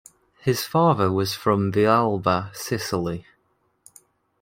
His 0.39 0.65
father 0.65 1.11
was 1.11 1.35
from 1.35 1.71
Villalba, 1.71 2.55
Sicily. 2.55 3.27